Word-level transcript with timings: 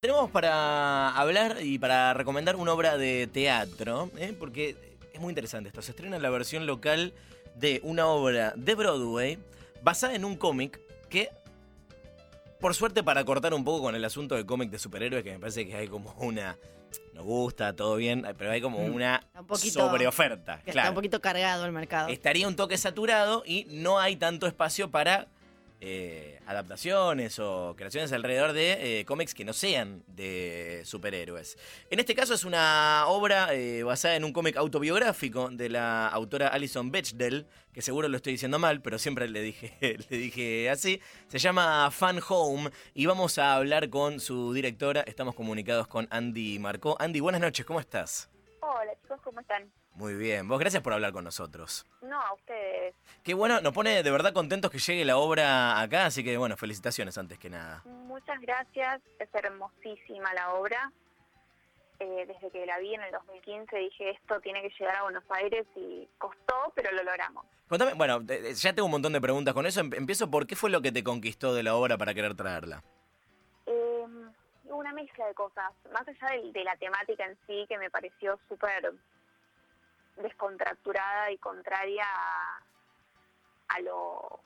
Tenemos 0.00 0.30
para 0.30 1.10
hablar 1.18 1.56
y 1.60 1.76
para 1.80 2.14
recomendar 2.14 2.54
una 2.54 2.72
obra 2.72 2.96
de 2.96 3.26
teatro, 3.26 4.08
¿eh? 4.16 4.32
porque 4.38 4.76
es 5.12 5.20
muy 5.20 5.32
interesante 5.32 5.70
esto. 5.70 5.82
Se 5.82 5.90
estrena 5.90 6.20
la 6.20 6.30
versión 6.30 6.66
local 6.66 7.12
de 7.56 7.80
una 7.82 8.06
obra 8.06 8.52
de 8.54 8.76
Broadway 8.76 9.38
basada 9.82 10.14
en 10.14 10.24
un 10.24 10.36
cómic 10.36 10.78
que, 11.10 11.30
por 12.60 12.76
suerte, 12.76 13.02
para 13.02 13.24
cortar 13.24 13.52
un 13.54 13.64
poco 13.64 13.82
con 13.82 13.96
el 13.96 14.04
asunto 14.04 14.36
del 14.36 14.46
cómic 14.46 14.70
de 14.70 14.78
superhéroes, 14.78 15.24
que 15.24 15.32
me 15.32 15.40
parece 15.40 15.66
que 15.66 15.74
hay 15.74 15.88
como 15.88 16.12
una. 16.18 16.56
Nos 17.12 17.24
gusta, 17.24 17.74
todo 17.74 17.96
bien, 17.96 18.24
pero 18.38 18.52
hay 18.52 18.60
como 18.60 18.78
una 18.78 19.26
un 19.36 19.48
poquito- 19.48 19.80
sobreoferta. 19.80 20.60
Claro. 20.62 20.78
Está 20.78 20.88
un 20.90 20.94
poquito 20.94 21.20
cargado 21.20 21.66
el 21.66 21.72
mercado. 21.72 22.06
estaría 22.08 22.46
un 22.46 22.54
toque 22.54 22.78
saturado 22.78 23.42
y 23.44 23.64
no 23.70 23.98
hay 23.98 24.14
tanto 24.14 24.46
espacio 24.46 24.92
para 24.92 25.26
eh, 25.80 26.40
adaptaciones 26.46 27.38
o 27.38 27.74
creaciones 27.76 28.12
alrededor 28.12 28.52
de 28.52 29.00
eh, 29.00 29.04
cómics 29.04 29.32
que 29.32 29.44
no 29.44 29.52
sean 29.52 30.02
de 30.08 30.82
superhéroes. 30.84 31.56
En 31.90 32.00
este 32.00 32.16
caso 32.16 32.34
es 32.34 32.44
una 32.44 33.04
obra 33.06 33.54
eh, 33.54 33.84
basada 33.84 34.16
en 34.16 34.24
un 34.24 34.32
cómic 34.32 34.56
autobiográfico 34.56 35.50
de 35.50 35.68
la 35.68 36.08
autora 36.08 36.48
Alison 36.48 36.90
Bechdel, 36.90 37.46
que 37.72 37.80
seguro 37.80 38.08
lo 38.08 38.16
estoy 38.16 38.32
diciendo 38.32 38.58
mal, 38.58 38.82
pero 38.82 38.98
siempre 38.98 39.28
le 39.28 39.40
dije, 39.40 39.76
le 40.10 40.16
dije 40.16 40.68
así. 40.68 41.00
Se 41.28 41.38
llama 41.38 41.90
Fan 41.92 42.20
Home 42.28 42.70
y 42.94 43.06
vamos 43.06 43.38
a 43.38 43.54
hablar 43.54 43.88
con 43.88 44.18
su 44.18 44.52
directora. 44.52 45.02
Estamos 45.02 45.36
comunicados 45.36 45.86
con 45.86 46.08
Andy 46.10 46.58
Marcó. 46.58 46.96
Andy, 46.98 47.20
buenas 47.20 47.40
noches, 47.40 47.64
¿cómo 47.64 47.78
estás? 47.78 48.28
Hola 48.60 48.92
chicos, 49.00 49.20
¿cómo 49.22 49.38
están? 49.38 49.70
Muy 49.98 50.14
bien, 50.14 50.46
vos 50.46 50.60
gracias 50.60 50.80
por 50.80 50.92
hablar 50.92 51.10
con 51.12 51.24
nosotros. 51.24 51.84
No, 52.02 52.20
a 52.20 52.32
ustedes. 52.34 52.94
Qué 53.24 53.34
bueno, 53.34 53.60
nos 53.60 53.72
pone 53.72 54.00
de 54.04 54.10
verdad 54.12 54.32
contentos 54.32 54.70
que 54.70 54.78
llegue 54.78 55.04
la 55.04 55.16
obra 55.18 55.80
acá, 55.80 56.06
así 56.06 56.22
que 56.22 56.36
bueno, 56.36 56.56
felicitaciones 56.56 57.18
antes 57.18 57.36
que 57.36 57.50
nada. 57.50 57.82
Muchas 57.84 58.40
gracias. 58.40 59.00
Es 59.18 59.28
hermosísima 59.34 60.32
la 60.34 60.54
obra. 60.54 60.92
Eh, 61.98 62.26
desde 62.28 62.48
que 62.52 62.64
la 62.64 62.78
vi 62.78 62.94
en 62.94 63.02
el 63.02 63.10
2015 63.10 63.76
dije 63.76 64.10
esto 64.10 64.38
tiene 64.40 64.62
que 64.62 64.70
llegar 64.78 64.94
a 64.98 65.02
Buenos 65.02 65.24
Aires 65.30 65.66
y 65.74 66.08
costó, 66.18 66.72
pero 66.76 66.92
lo 66.92 67.02
logramos. 67.02 67.44
Contame, 67.68 67.94
bueno, 67.94 68.20
ya 68.22 68.72
tengo 68.72 68.84
un 68.86 68.92
montón 68.92 69.12
de 69.12 69.20
preguntas 69.20 69.52
con 69.52 69.66
eso. 69.66 69.80
Em- 69.80 69.92
Empiezo 69.92 70.30
por 70.30 70.46
qué 70.46 70.54
fue 70.54 70.70
lo 70.70 70.80
que 70.80 70.92
te 70.92 71.02
conquistó 71.02 71.54
de 71.54 71.64
la 71.64 71.74
obra 71.74 71.98
para 71.98 72.14
querer 72.14 72.36
traerla. 72.36 72.84
Eh, 73.66 74.04
una 74.70 74.92
mezcla 74.92 75.26
de 75.26 75.34
cosas, 75.34 75.72
más 75.92 76.06
allá 76.06 76.36
de, 76.40 76.52
de 76.52 76.62
la 76.62 76.76
temática 76.76 77.24
en 77.24 77.36
sí 77.48 77.66
que 77.68 77.76
me 77.78 77.90
pareció 77.90 78.38
súper 78.48 78.92
descontracturada 80.22 81.30
y 81.30 81.38
contraria 81.38 82.04
a, 82.06 82.62
a 83.68 83.80
lo 83.80 84.40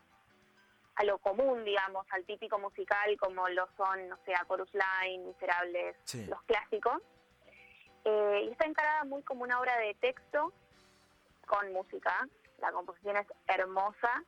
a 0.95 1.05
lo 1.05 1.19
común, 1.19 1.65
digamos, 1.65 2.07
al 2.11 2.25
típico 2.27 2.59
musical 2.59 3.17
como 3.19 3.49
lo 3.49 3.67
son, 3.79 4.09
no 4.11 4.19
sé, 4.27 4.35
Chorus 4.47 4.71
Line, 4.75 5.25
Miserables, 5.25 5.97
Sí. 6.05 6.27
los 6.27 6.43
clásicos. 6.43 7.01
Eh, 8.05 8.43
y 8.47 8.51
está 8.53 8.67
encarada 8.67 9.05
muy 9.05 9.23
como 9.23 9.43
una 9.43 9.59
obra 9.59 9.75
de 9.79 9.95
texto 9.95 10.53
con 11.47 11.73
música. 11.73 12.29
La 12.59 12.71
composición 12.73 13.17
es 13.17 13.27
hermosa. 13.47 14.23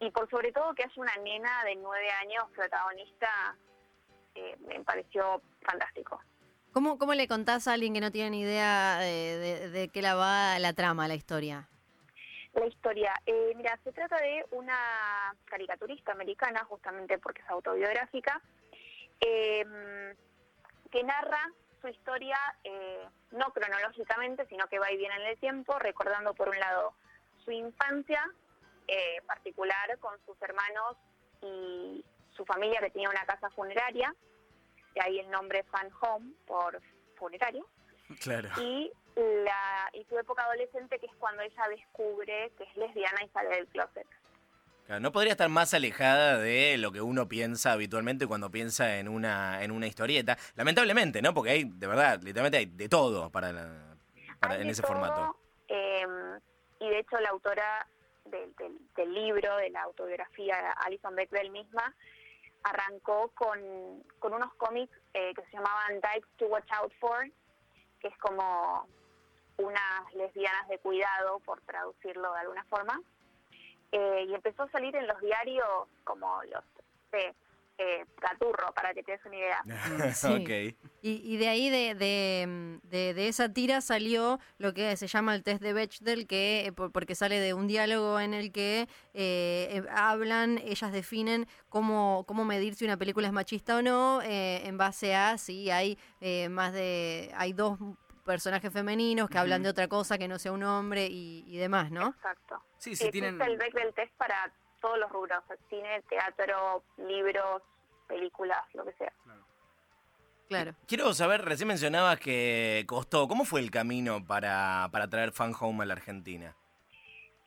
Y 0.00 0.10
por 0.10 0.30
sobre 0.30 0.52
todo 0.52 0.74
que 0.74 0.84
haya 0.84 0.92
una 0.96 1.14
nena 1.16 1.64
de 1.64 1.74
nueve 1.76 2.10
años 2.12 2.48
protagonista, 2.54 3.28
eh, 4.36 4.56
me 4.60 4.80
pareció 4.84 5.42
fantástico. 5.62 6.18
¿Cómo, 6.72 6.98
¿Cómo 6.98 7.14
le 7.14 7.26
contás 7.28 7.66
a 7.66 7.72
alguien 7.72 7.94
que 7.94 8.00
no 8.00 8.10
tiene 8.12 8.30
ni 8.30 8.40
idea 8.42 8.98
de, 8.98 9.68
de- 9.70 9.88
qué 9.88 10.02
la 10.02 10.14
va 10.14 10.58
la 10.58 10.72
trama, 10.74 11.08
la 11.08 11.14
historia? 11.14 11.68
La 12.54 12.66
historia, 12.66 13.14
eh, 13.26 13.52
mira, 13.56 13.78
se 13.84 13.92
trata 13.92 14.16
de 14.20 14.44
una 14.52 15.34
caricaturista 15.44 16.12
americana, 16.12 16.64
justamente 16.64 17.18
porque 17.18 17.42
es 17.42 17.48
autobiográfica, 17.48 18.40
eh, 19.20 20.14
que 20.90 21.02
narra 21.04 21.52
su 21.80 21.88
historia 21.88 22.36
eh, 22.64 23.06
no 23.32 23.52
cronológicamente, 23.52 24.46
sino 24.48 24.66
que 24.68 24.78
va 24.78 24.90
y 24.90 24.96
viene 24.96 25.14
en 25.16 25.26
el 25.28 25.38
tiempo, 25.38 25.78
recordando 25.78 26.34
por 26.34 26.48
un 26.48 26.58
lado 26.58 26.94
su 27.44 27.50
infancia 27.52 28.24
eh, 28.88 29.20
particular 29.26 29.98
con 30.00 30.14
sus 30.26 30.40
hermanos 30.42 30.96
y 31.42 32.04
su 32.34 32.44
familia 32.44 32.80
que 32.80 32.90
tenía 32.90 33.10
una 33.10 33.24
casa 33.26 33.50
funeraria, 33.50 34.14
de 34.98 35.04
ahí 35.04 35.18
el 35.20 35.30
nombre 35.30 35.62
Fan 35.64 35.90
Home 36.00 36.32
por 36.46 36.80
funerario 37.16 37.66
Claro. 38.20 38.48
y 38.60 38.90
la 39.16 39.90
y 39.92 40.04
su 40.04 40.18
época 40.18 40.42
adolescente 40.44 40.98
que 40.98 41.06
es 41.06 41.12
cuando 41.18 41.42
ella 41.42 41.62
descubre 41.68 42.50
que 42.56 42.64
es 42.64 42.76
lesbiana 42.76 43.22
y 43.24 43.28
sale 43.28 43.50
del 43.56 43.66
closet. 43.68 44.06
no 45.00 45.12
podría 45.12 45.32
estar 45.32 45.48
más 45.50 45.74
alejada 45.74 46.38
de 46.38 46.78
lo 46.78 46.90
que 46.92 47.00
uno 47.02 47.28
piensa 47.28 47.72
habitualmente 47.72 48.26
cuando 48.26 48.50
piensa 48.50 48.96
en 48.98 49.08
una, 49.08 49.62
en 49.62 49.70
una 49.70 49.86
historieta. 49.86 50.38
Lamentablemente, 50.56 51.20
¿no? 51.20 51.34
Porque 51.34 51.50
hay, 51.50 51.64
de 51.64 51.86
verdad, 51.86 52.20
literalmente 52.22 52.56
hay 52.58 52.66
de 52.66 52.88
todo 52.88 53.28
para, 53.30 53.52
la- 53.52 53.94
para- 54.40 54.56
en 54.56 54.70
ese 54.70 54.80
todo, 54.80 54.92
formato. 54.92 55.36
eh, 55.68 56.06
y 56.80 56.88
de 56.88 56.98
hecho 57.00 57.18
la 57.20 57.28
autora 57.30 57.86
del, 58.24 58.54
del- 58.56 58.78
del 58.96 59.12
libro, 59.12 59.56
de 59.58 59.68
la 59.70 59.82
autobiografía, 59.82 60.72
Alison 60.72 61.14
Bechdel 61.14 61.50
misma, 61.50 61.94
arrancó 62.64 63.30
con, 63.34 64.02
con 64.18 64.34
unos 64.34 64.52
cómics 64.54 64.96
eh, 65.14 65.32
que 65.34 65.42
se 65.46 65.52
llamaban 65.52 66.00
Types 66.00 66.28
to 66.36 66.46
Watch 66.46 66.70
Out 66.72 66.92
For, 67.00 67.30
que 68.00 68.08
es 68.08 68.18
como 68.18 68.86
unas 69.56 70.14
lesbianas 70.14 70.68
de 70.68 70.78
cuidado, 70.78 71.40
por 71.40 71.60
traducirlo 71.62 72.32
de 72.32 72.40
alguna 72.40 72.64
forma. 72.64 73.00
Eh, 73.90 74.26
y 74.28 74.34
empezó 74.34 74.64
a 74.64 74.70
salir 74.70 74.94
en 74.96 75.06
los 75.06 75.20
diarios 75.20 75.88
como 76.04 76.42
los 76.44 76.64
de 77.10 77.34
eh, 77.78 78.04
Gaturro, 78.20 78.72
para 78.74 78.92
que 78.92 79.02
te 79.02 79.12
des 79.12 79.24
una 79.24 79.36
idea. 79.36 79.62
Sí. 80.14 80.26
ok. 80.34 80.90
Y, 81.00 81.22
y 81.32 81.36
de 81.36 81.48
ahí, 81.48 81.70
de, 81.70 81.94
de, 81.94 82.78
de- 82.82 83.14
de 83.14 83.28
esa 83.28 83.52
tira, 83.52 83.80
salió 83.80 84.40
lo 84.58 84.74
que 84.74 84.96
se 84.96 85.06
llama 85.06 85.34
el 85.34 85.42
test 85.44 85.62
de 85.62 85.72
Bechdel, 85.72 86.26
que 86.26 86.66
eh, 86.66 86.72
por- 86.72 86.90
porque 86.90 87.14
sale 87.14 87.38
de 87.38 87.54
un 87.54 87.68
diálogo 87.68 88.18
en 88.20 88.34
el 88.34 88.50
que 88.52 88.82
eh, 88.82 88.88
eh, 89.14 89.82
hablan, 89.92 90.58
ellas 90.58 90.90
definen 90.92 91.46
cómo, 91.68 92.24
cómo 92.26 92.44
medir 92.44 92.74
si 92.74 92.84
una 92.84 92.96
película 92.96 93.28
es 93.28 93.32
machista 93.32 93.76
o 93.76 93.82
no, 93.82 94.20
eh, 94.22 94.66
en 94.66 94.76
base 94.76 95.14
a 95.14 95.38
si 95.38 95.70
hay 95.70 95.96
eh, 96.20 96.48
más 96.48 96.72
de... 96.72 97.30
hay 97.36 97.52
dos 97.52 97.78
personajes 98.24 98.70
femeninos 98.72 99.30
que 99.30 99.38
hablan 99.38 99.62
de 99.62 99.70
otra 99.70 99.88
cosa 99.88 100.18
que 100.18 100.28
no 100.28 100.38
sea 100.38 100.52
un 100.52 100.62
hombre 100.62 101.06
y, 101.06 101.44
y 101.46 101.56
demás, 101.56 101.90
¿no? 101.90 102.08
Exacto. 102.08 102.62
Sí, 102.76 102.94
sí, 102.94 103.06
Existe 103.06 103.10
tienen... 103.12 103.40
el 103.40 103.56
Bechdel 103.56 103.94
Test 103.94 104.12
para 104.18 104.52
todos 104.80 104.98
los 104.98 105.10
rubros, 105.10 105.42
cine, 105.68 106.02
teatro, 106.08 106.82
libros, 106.96 107.62
películas, 108.06 108.62
lo 108.74 108.84
que 108.84 108.92
sea. 108.94 109.12
Claro. 110.48 110.74
Quiero 110.86 111.12
saber, 111.12 111.44
recién 111.44 111.68
mencionabas 111.68 112.18
que 112.18 112.84
costó. 112.88 113.28
¿Cómo 113.28 113.44
fue 113.44 113.60
el 113.60 113.70
camino 113.70 114.24
para, 114.26 114.88
para 114.90 115.06
traer 115.08 115.32
Fan 115.32 115.52
Home 115.60 115.82
a 115.82 115.86
la 115.86 115.92
Argentina? 115.94 116.56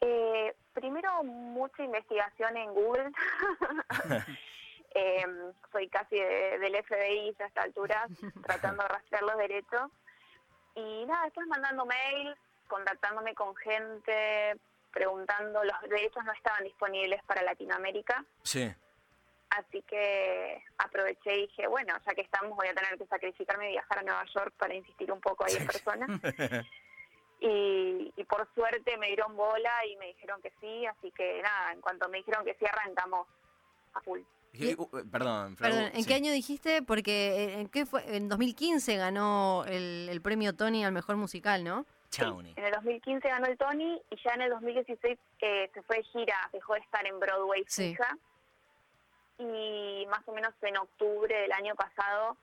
Eh, 0.02 0.56
primero, 0.74 1.24
mucha 1.24 1.84
investigación 1.84 2.58
en 2.58 2.74
Google. 2.74 3.12
Eh, 4.94 5.25
soy 5.72 5.88
casi 5.88 6.18
de- 6.18 6.59
del 6.59 6.75
FBI 6.84 7.34
ya 7.40 7.46
a 7.46 7.48
esta 7.48 7.62
altura, 7.62 8.08
tratando 8.46 8.84
de 8.84 8.90
rastrear 8.90 9.24
los 9.24 9.38
derechos. 9.38 9.90
Y 10.75 11.06
nada, 11.06 11.24
después 11.24 11.48
mandando 11.48 11.86
mails, 11.86 12.38
contactándome 12.68 13.34
con 13.34 13.56
gente, 13.56 14.58
preguntando. 14.91 15.63
Los 15.63 15.81
derechos 15.90 16.24
no 16.25 16.31
estaban 16.34 16.63
disponibles 16.63 17.22
para 17.24 17.41
Latinoamérica. 17.41 18.24
Sí. 18.44 18.72
Así 19.50 19.81
que 19.81 20.63
aproveché 20.78 21.35
y 21.38 21.41
dije, 21.47 21.68
bueno, 21.68 21.94
ya 22.06 22.13
que 22.13 22.22
estamos 22.22 22.56
voy 22.56 22.68
a 22.68 22.74
tener 22.74 22.97
que 22.97 23.06
sacrificarme 23.07 23.68
y 23.69 23.74
viajar 23.74 24.00
a 24.00 24.03
Nueva 24.03 24.25
York 24.34 24.53
para 24.57 24.74
insistir 24.74 25.12
un 25.12 25.19
poco 25.19 25.44
ahí 25.46 25.56
en 25.57 25.68
persona. 25.68 26.07
Y, 27.44 28.13
y 28.16 28.24
por 28.25 28.47
suerte 28.53 28.97
me 28.97 29.07
dieron 29.07 29.35
bola 29.35 29.72
y 29.91 29.96
me 29.97 30.06
dijeron 30.07 30.40
que 30.44 30.53
sí, 30.62 30.85
así 30.85 31.09
que 31.12 31.41
nada, 31.41 31.72
en 31.74 31.81
cuanto 31.81 32.07
me 32.07 32.19
dijeron 32.19 32.46
que 32.46 32.53
sí 32.53 32.66
arrancamos 32.68 33.28
a 33.96 34.01
full. 34.01 34.19
Y- 34.53 34.75
uh, 34.75 34.88
Perdón, 35.12 35.57
Flau, 35.57 35.72
Perdón, 35.72 35.90
¿en 35.91 36.03
sí. 36.03 36.06
qué 36.07 36.13
año 36.13 36.31
dijiste? 36.31 36.84
Porque 36.84 37.30
eh, 37.46 37.59
en, 37.62 37.69
qué 37.69 37.88
fue? 37.88 38.03
en 38.16 38.30
2015 38.30 38.95
ganó 38.95 39.63
el, 39.66 40.07
el 40.12 40.21
premio 40.21 40.54
Tony 40.56 40.86
al 40.86 40.92
mejor 40.92 41.16
musical, 41.18 41.63
¿no? 41.63 41.88
Chauny. 42.12 42.54
En 42.58 42.66
el 42.66 42.72
2015 42.74 43.28
ganó 43.28 43.48
el 43.48 43.58
Tony 43.58 44.02
y 44.10 44.16
ya 44.24 44.34
en 44.36 44.42
el 44.42 44.50
2016 44.52 45.18
eh, 45.42 45.72
se 45.74 45.81
fue 45.84 45.98
de 45.98 46.04
gira, 46.04 46.50
dejó 46.54 46.74
de 46.75 46.80
estar 46.81 47.06
en 47.08 47.19
Broadway 47.19 47.63
Sí. 47.68 47.92
fija. 47.96 48.18
Y 49.40 50.06
más 50.10 50.22
o 50.28 50.34
menos 50.34 50.54
en 50.62 50.78
octubre 50.78 51.36
del 51.36 51.52
año 51.52 51.74
pasado 51.75 52.38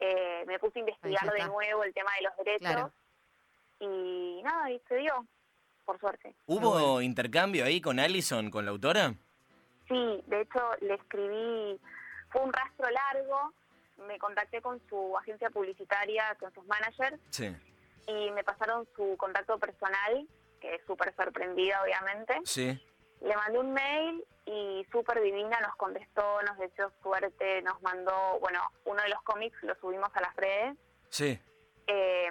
eh, 0.00 0.44
me 0.46 0.58
puse 0.58 0.78
a 0.78 0.80
investigar 0.80 1.32
de 1.32 1.44
nuevo 1.46 1.82
el 1.84 1.94
tema 1.94 2.10
de 2.16 2.22
los 2.22 2.36
derechos. 2.36 2.60
Claro. 2.68 2.92
Y 3.80 4.42
nada, 4.42 4.70
y 4.70 4.80
se 4.88 4.96
dio, 4.96 5.26
por 5.84 5.98
suerte. 6.00 6.34
¿Hubo 6.46 7.00
intercambio 7.00 7.64
ahí 7.64 7.80
con 7.80 7.98
Allison, 7.98 8.50
con 8.50 8.64
la 8.64 8.72
autora? 8.72 9.14
Sí, 9.88 10.22
de 10.26 10.40
hecho 10.42 10.60
le 10.82 10.94
escribí, 10.94 11.80
fue 12.30 12.42
un 12.42 12.52
rastro 12.52 12.90
largo, 12.90 13.52
me 14.06 14.18
contacté 14.18 14.60
con 14.60 14.80
su 14.88 15.16
agencia 15.16 15.48
publicitaria, 15.50 16.36
con 16.38 16.52
sus 16.52 16.64
managers, 16.66 17.18
Sí. 17.30 17.56
Y 18.08 18.30
me 18.32 18.42
pasaron 18.42 18.88
su 18.96 19.16
contacto 19.16 19.58
personal, 19.58 20.26
que 20.60 20.74
es 20.74 20.82
súper 20.86 21.14
sorprendida 21.14 21.80
obviamente. 21.82 22.40
Sí. 22.44 22.82
Le 23.20 23.36
mandé 23.36 23.58
un 23.58 23.72
mail 23.72 24.24
y 24.46 24.86
súper 24.90 25.20
divina 25.20 25.60
nos 25.60 25.76
contestó, 25.76 26.42
nos 26.42 26.58
deseó 26.58 26.90
suerte, 27.02 27.62
nos 27.62 27.80
mandó, 27.82 28.38
bueno, 28.40 28.60
uno 28.84 29.02
de 29.02 29.08
los 29.10 29.22
cómics 29.22 29.56
lo 29.62 29.74
subimos 29.76 30.10
a 30.14 30.20
las 30.22 30.34
redes, 30.36 30.76
Sí. 31.10 31.38
eh, 31.86 32.28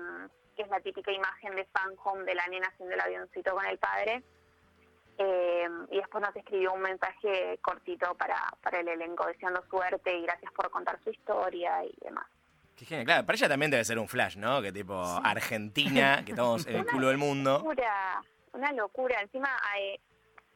que 0.56 0.63
es 0.63 0.69
la 0.69 0.79
típica 0.79 1.12
imagen 1.12 1.56
de 1.56 1.65
fan 1.65 1.94
home 2.03 2.24
de 2.24 2.33
la 2.35 2.47
nena 2.47 2.68
haciendo 2.68 2.95
el 2.95 3.01
avioncito 3.01 3.53
con 3.53 3.65
el 3.65 3.77
padre. 3.77 4.24
Eh, 5.19 5.68
y 5.89 5.97
después 5.97 6.24
nos 6.24 6.35
escribió 6.35 6.74
un 6.74 6.81
mensaje 6.81 7.57
cortito 7.63 8.13
para, 8.15 8.39
para 8.62 8.79
el 8.81 8.88
elenco 8.88 9.25
deseando 9.25 9.63
suerte 9.68 10.15
y 10.15 10.21
gracias 10.24 10.51
por 10.53 10.69
contar 10.69 11.00
su 11.03 11.09
historia 11.09 11.83
y 11.85 11.94
demás. 12.01 12.27
Qué 12.77 12.85
genial. 12.85 13.06
Claro, 13.06 13.25
para 13.25 13.35
ella 13.35 13.50
también 13.50 13.71
debe 13.71 13.83
ser 13.83 13.97
un 14.00 14.07
flash, 14.07 14.38
¿no? 14.38 14.62
Que 14.62 14.71
tipo 14.71 15.01
Argentina, 15.24 16.24
que 16.24 16.31
estamos 16.31 16.65
en 16.68 16.75
el 16.77 16.85
culo 16.85 17.07
del 17.07 17.18
mundo. 17.18 17.57
locura, 17.57 18.21
una 18.53 18.71
locura. 18.71 19.19
Encima, 19.21 19.50
eh, 19.79 20.00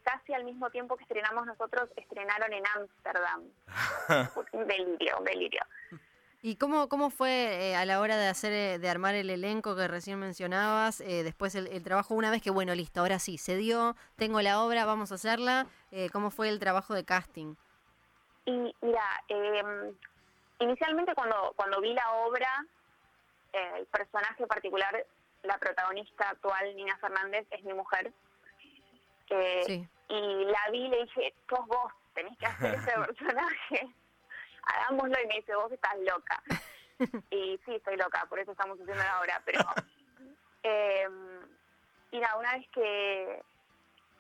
casi 0.04 0.34
al 0.34 0.44
mismo 0.44 0.70
tiempo 0.70 0.96
que 0.98 1.04
estrenamos 1.04 1.46
nosotros, 1.46 1.90
estrenaron 1.96 2.54
en 2.54 2.64
Ámsterdam. 2.76 3.42
un 4.54 4.68
delirio, 4.68 5.18
un 5.18 5.26
delirio. 5.26 5.62
¿Y 6.44 6.56
cómo, 6.56 6.90
cómo 6.90 7.12
fue 7.12 7.70
eh, 7.70 7.76
a 7.76 7.86
la 7.86 8.00
hora 8.00 8.18
de 8.18 8.28
hacer, 8.28 8.52
eh, 8.52 8.80
de 8.80 8.90
armar 8.90 9.14
el 9.14 9.30
elenco 9.30 9.76
que 9.76 9.88
recién 9.88 10.18
mencionabas? 10.20 11.00
eh, 11.02 11.24
después 11.24 11.54
el, 11.54 11.68
el 11.68 11.84
trabajo, 11.84 12.16
una 12.16 12.32
vez 12.32 12.42
que, 12.42 12.50
bueno, 12.50 12.74
listo, 12.74 13.00
ahora 13.02 13.20
sí, 13.20 13.38
se 13.38 13.58
dio, 13.58 13.96
tengo 14.16 14.42
la 14.42 14.62
obra, 14.64 14.86
vamos 14.86 15.12
a 15.12 15.16
hacerla. 15.16 15.68
eh, 15.92 16.10
¿Cómo 16.12 16.32
fue 16.32 16.50
el 16.50 16.58
trabajo 16.60 16.96
de 16.96 17.04
casting? 17.04 17.54
Y 18.46 18.52
mira, 18.82 19.04
eh, 19.30 19.94
inicialmente 20.62 21.14
cuando, 21.16 21.54
cuando 21.56 21.82
vi 21.82 21.94
la 21.94 22.12
obra, 22.14 22.66
eh, 23.54 23.72
el 23.80 23.86
personaje 23.88 24.46
particular, 24.48 25.06
la 25.44 25.58
protagonista 25.58 26.30
actual, 26.30 26.76
Nina 26.76 26.98
Fernández, 26.98 27.46
es 27.52 27.64
mi 27.64 27.74
mujer. 27.74 28.12
Eh, 29.30 29.64
Sí. 29.66 29.88
Y 30.10 30.46
la 30.46 30.70
vi 30.72 30.86
y 30.86 30.88
le 30.90 31.04
dije, 31.04 31.34
sos 31.50 31.66
vos, 31.68 31.92
tenés 32.14 32.38
que 32.38 32.46
hacer 32.46 32.76
ese 32.76 32.92
personaje. 32.92 33.90
Hagámoslo 34.64 35.18
y 35.24 35.28
me 35.28 35.36
dice, 35.36 35.56
vos 35.56 35.72
estás 35.72 35.98
loca. 36.00 36.42
y 37.32 37.60
sí, 37.66 37.76
estoy 37.76 37.98
loca, 37.98 38.26
por 38.30 38.40
eso 38.40 38.52
estamos 38.52 38.80
haciendo 38.80 39.04
la 39.04 39.22
obra, 39.22 39.42
pero... 39.46 39.62
eh, 40.64 41.08
y 42.12 42.20
nada, 42.20 42.36
una 42.38 42.54
vez 42.58 42.68
que, 42.74 43.42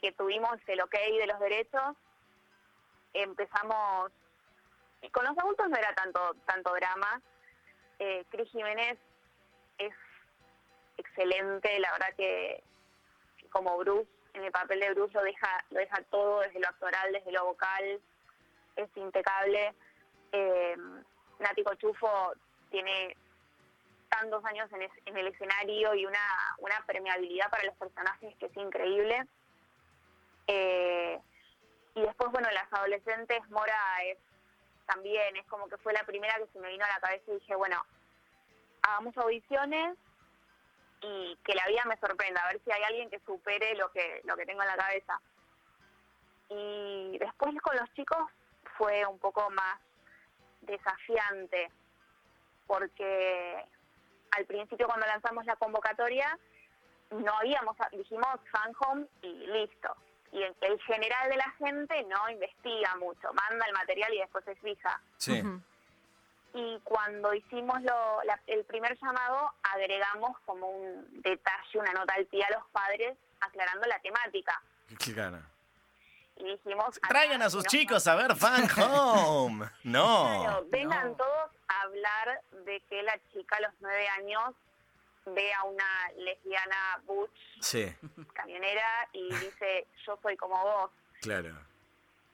que 0.01 0.13
tuvimos 0.13 0.57
el 0.67 0.81
ok 0.81 0.93
de 0.93 1.27
los 1.27 1.39
derechos, 1.39 1.95
empezamos... 3.13 4.11
Con 5.09 5.25
los 5.25 5.37
adultos 5.37 5.69
no 5.69 5.77
era 5.77 5.93
tanto, 5.93 6.35
tanto 6.45 6.73
drama. 6.73 7.21
Eh, 7.99 8.23
Cris 8.29 8.49
Jiménez 8.51 8.97
es 9.77 9.93
excelente, 10.97 11.79
la 11.79 11.91
verdad 11.91 12.13
que 12.15 12.63
como 13.49 13.77
Bruce, 13.77 14.09
en 14.33 14.43
el 14.43 14.51
papel 14.51 14.79
de 14.79 14.93
Bruce 14.93 15.13
lo 15.13 15.23
deja, 15.23 15.65
lo 15.71 15.79
deja 15.79 16.01
todo, 16.03 16.39
desde 16.41 16.59
lo 16.59 16.67
actoral, 16.67 17.11
desde 17.11 17.31
lo 17.31 17.45
vocal, 17.45 18.01
es 18.75 18.89
impecable. 18.95 19.73
Eh, 20.31 20.77
Nati 21.39 21.63
Cochufo 21.63 22.33
tiene 22.69 23.17
tantos 24.09 24.43
años 24.45 24.69
en 25.05 25.17
el 25.17 25.27
escenario 25.27 25.93
y 25.95 26.05
una, 26.05 26.19
una 26.59 26.83
permeabilidad 26.85 27.49
para 27.49 27.63
los 27.63 27.75
personajes 27.75 28.35
que 28.37 28.45
es 28.45 28.57
increíble. 28.57 29.25
Eh, 30.47 31.19
y 31.95 32.01
después, 32.01 32.31
bueno, 32.31 32.49
las 32.51 32.71
adolescentes, 32.71 33.39
Mora 33.49 34.03
es 34.05 34.17
también, 34.93 35.35
es 35.37 35.45
como 35.47 35.67
que 35.67 35.77
fue 35.77 35.93
la 35.93 36.03
primera 36.03 36.35
que 36.35 36.47
se 36.47 36.59
me 36.59 36.69
vino 36.69 36.83
a 36.85 36.89
la 36.89 36.99
cabeza 36.99 37.23
y 37.27 37.35
dije, 37.35 37.55
bueno, 37.55 37.83
hagamos 38.81 39.17
audiciones 39.17 39.97
y 41.01 41.37
que 41.43 41.55
la 41.55 41.67
vida 41.67 41.83
me 41.85 41.97
sorprenda, 41.97 42.41
a 42.41 42.51
ver 42.51 42.61
si 42.63 42.71
hay 42.71 42.83
alguien 42.83 43.09
que 43.09 43.19
supere 43.19 43.75
lo 43.75 43.91
que, 43.91 44.21
lo 44.25 44.35
que 44.35 44.45
tengo 44.45 44.61
en 44.61 44.67
la 44.67 44.77
cabeza. 44.77 45.19
Y 46.49 47.17
después 47.19 47.55
con 47.61 47.75
los 47.77 47.93
chicos 47.93 48.19
fue 48.77 49.05
un 49.05 49.17
poco 49.19 49.49
más 49.51 49.79
desafiante, 50.61 51.71
porque 52.67 53.65
al 54.31 54.45
principio 54.45 54.87
cuando 54.87 55.07
lanzamos 55.07 55.45
la 55.45 55.55
convocatoria 55.55 56.37
no 57.11 57.37
habíamos, 57.37 57.75
dijimos 57.91 58.27
fan 58.51 58.73
home 58.79 59.05
y 59.21 59.47
listo. 59.47 59.95
Y 60.31 60.41
el, 60.41 60.55
el 60.61 60.79
general 60.83 61.29
de 61.29 61.35
la 61.37 61.51
gente 61.57 62.03
no 62.03 62.29
investiga 62.29 62.95
mucho, 62.95 63.33
manda 63.33 63.65
el 63.65 63.73
material 63.73 64.13
y 64.13 64.19
después 64.19 64.45
se 64.45 64.55
fija. 64.55 65.01
Sí. 65.17 65.43
Y 66.53 66.79
cuando 66.83 67.33
hicimos 67.33 67.81
lo, 67.81 68.23
la- 68.23 68.39
el 68.47 68.63
primer 68.65 68.97
llamado, 68.99 69.53
agregamos 69.63 70.37
como 70.45 70.67
un 70.69 71.21
detalle, 71.21 71.79
una 71.79 71.93
nota 71.93 72.13
al 72.13 72.25
pie 72.25 72.43
a 72.43 72.51
los 72.57 72.65
padres 72.71 73.17
aclarando 73.39 73.87
la 73.87 73.99
temática. 73.99 74.61
Claro. 74.97 75.39
Y 76.37 76.43
dijimos... 76.45 76.99
Traigan 77.07 77.41
a 77.41 77.49
sus 77.49 77.63
no- 77.63 77.69
chicos 77.69 78.05
a 78.07 78.15
ver 78.15 78.35
Fan 78.35 78.67
Home. 78.77 79.69
No. 79.83 80.41
Claro, 80.43 80.65
vengan 80.69 81.15
todos 81.15 81.51
a 81.67 81.81
hablar 81.83 82.41
de 82.65 82.79
que 82.89 83.01
la 83.03 83.17
chica 83.33 83.57
a 83.57 83.61
los 83.61 83.73
nueve 83.79 84.07
años 84.09 84.53
ve 85.25 85.53
a 85.53 85.63
una 85.63 86.11
lesbiana 86.17 86.99
butch 87.05 87.39
Sí, 87.61 87.85
camionera 88.33 89.07
y 89.13 89.29
dice, 89.35 89.87
yo 90.05 90.17
soy 90.21 90.35
como 90.37 90.61
vos. 90.63 90.91
claro. 91.21 91.55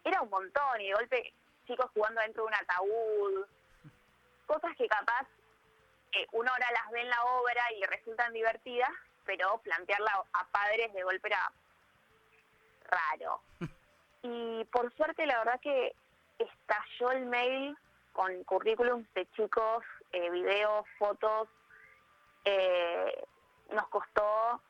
Era 0.04 0.22
un 0.22 0.30
montón 0.30 0.80
y 0.80 0.88
de 0.88 0.94
golpe 0.94 1.34
chicos 1.66 1.92
jugando 1.94 2.22
dentro 2.22 2.44
de 2.44 2.48
un 2.48 2.54
ataúd. 2.54 3.46
Cosas 4.46 4.74
que 4.78 4.88
capaz 4.88 5.28
eh, 6.14 6.26
uno 6.32 6.50
ahora 6.50 6.72
las 6.72 6.90
ve 6.92 7.02
en 7.02 7.10
la 7.10 7.22
obra 7.26 7.62
y 7.74 7.84
resultan 7.84 8.32
divertidas, 8.32 8.90
pero 9.26 9.58
plantearla 9.58 10.24
a 10.32 10.46
padres 10.48 10.94
de 10.94 11.04
golpe 11.04 11.28
era 11.28 11.52
raro. 12.90 13.42
Y 14.24 14.66
por 14.66 14.92
suerte 14.96 15.26
la 15.26 15.38
verdad 15.38 15.60
que 15.62 15.96
estalló 16.40 17.12
el 17.12 17.26
mail 17.28 17.78
con 18.14 18.44
currículums 18.46 19.08
de 19.14 19.26
chicos, 19.34 19.84
eh, 20.12 20.30
videos, 20.32 20.86
fotos. 20.98 21.48
Eh, 22.50 23.26
nos 23.72 23.88
costó 23.90 24.62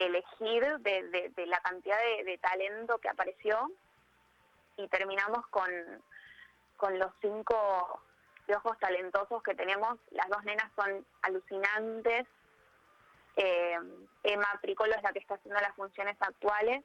elegir 0.00 0.78
de, 0.80 1.02
de- 1.10 1.28
de 1.28 1.46
la 1.46 1.60
cantidad 1.60 1.96
de, 1.98 2.24
de 2.24 2.38
talento 2.38 2.98
que 2.98 3.08
apareció 3.08 3.70
y 4.76 4.88
terminamos 4.88 5.46
con, 5.48 5.70
con 6.76 6.98
los 6.98 7.12
cinco 7.20 8.00
de 8.48 8.56
ojos 8.56 8.76
talentosos 8.80 9.42
que 9.44 9.54
tenemos. 9.54 9.96
Las 10.10 10.28
dos 10.28 10.42
nenas 10.42 10.68
son 10.74 11.06
alucinantes. 11.22 12.26
Eh, 13.36 13.78
Emma 14.24 14.58
Pricolo 14.60 14.94
es 14.96 15.02
la 15.04 15.12
que 15.12 15.20
está 15.20 15.34
haciendo 15.34 15.60
las 15.60 15.74
funciones 15.76 16.16
actuales 16.20 16.82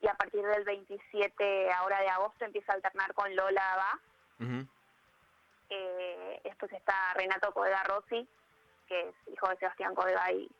y 0.00 0.08
a 0.08 0.14
partir 0.14 0.44
del 0.44 0.64
27 0.64 1.72
ahora 1.72 2.00
de 2.00 2.08
agosto 2.08 2.44
empieza 2.44 2.72
a 2.72 2.74
alternar 2.76 3.14
con 3.14 3.34
Lola 3.36 3.72
Abba. 3.74 4.00
Ujú. 4.40 4.66
Eh, 5.70 6.40
después 6.42 6.72
está 6.72 7.14
Renato 7.14 7.52
Codega 7.52 7.82
Rossi, 7.84 8.28
que 8.86 9.08
es 9.08 9.14
hijo 9.32 9.48
de 9.48 9.56
Sebastián 9.56 9.94
Codega 9.94 10.32
y, 10.32 10.50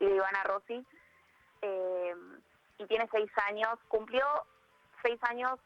y 0.00 0.06
de 0.06 0.16
Ivana 0.16 0.42
Rossi. 0.44 0.84
Eh, 1.62 2.14
y 2.78 2.86
tiene 2.86 3.08
seis 3.10 3.30
años, 3.48 3.78
cumplió 3.88 4.26
seis 5.02 5.18
años, 5.22 5.58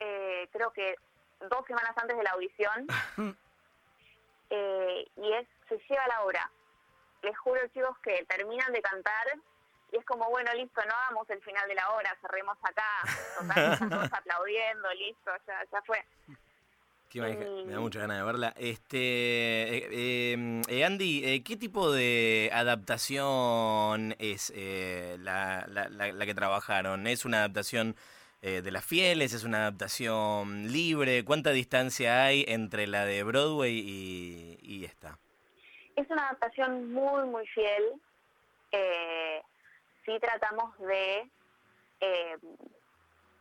eh, 0.00 0.48
creo 0.52 0.72
que 0.72 0.96
dos 1.40 1.64
semanas 1.66 1.92
antes 1.96 2.16
de 2.16 2.22
la 2.22 2.30
audición. 2.30 2.86
Eh, 4.54 5.08
y 5.16 5.32
es 5.32 5.48
se 5.66 5.78
lleva 5.88 6.06
la 6.08 6.24
obra. 6.24 6.50
Les 7.22 7.34
juro, 7.38 7.58
chicos, 7.68 7.96
que 8.00 8.22
terminan 8.26 8.70
de 8.70 8.82
cantar 8.82 9.26
y 9.92 9.98
es 9.98 10.04
como, 10.06 10.28
bueno, 10.30 10.52
listo, 10.54 10.80
no 10.86 10.94
hagamos 10.94 11.28
el 11.30 11.42
final 11.42 11.68
de 11.68 11.74
la 11.74 11.90
obra, 11.90 12.16
cerremos 12.20 12.56
acá. 12.62 12.84
Total, 13.38 14.10
aplaudiendo, 14.12 14.92
listo, 14.94 15.30
ya, 15.46 15.64
ya 15.70 15.82
fue. 15.82 16.04
Qué 17.12 17.20
Me 17.66 17.72
da 17.74 17.80
mucha 17.80 18.00
ganas 18.00 18.16
de 18.18 18.24
verla. 18.24 18.54
Este, 18.56 18.96
eh, 18.98 19.88
eh, 19.92 20.62
eh, 20.68 20.84
Andy, 20.84 21.22
eh, 21.24 21.42
¿qué 21.44 21.56
tipo 21.58 21.92
de 21.92 22.48
adaptación 22.52 24.14
es 24.18 24.50
eh, 24.56 25.16
la, 25.20 25.64
la- 25.68 25.88
la- 25.90 26.12
la 26.12 26.26
que 26.26 26.34
trabajaron? 26.34 27.06
¿Es 27.06 27.24
una 27.26 27.38
adaptación 27.40 27.96
eh, 28.40 28.62
de 28.62 28.70
las 28.70 28.84
fieles? 28.84 29.34
¿Es 29.34 29.44
una 29.44 29.58
adaptación 29.58 30.72
libre? 30.72 31.24
¿Cuánta 31.24 31.50
distancia 31.50 32.24
hay 32.24 32.44
entre 32.48 32.86
la 32.86 33.04
de 33.04 33.22
Broadway 33.24 33.74
y, 33.78 34.58
y 34.62 34.84
esta? 34.86 35.18
Es 35.96 36.08
una 36.08 36.28
adaptación 36.28 36.92
muy, 36.92 37.24
muy 37.26 37.46
fiel. 37.48 37.84
Eh, 38.72 39.42
sí 40.06 40.12
tratamos 40.18 40.76
de, 40.78 41.30
eh, 42.00 42.36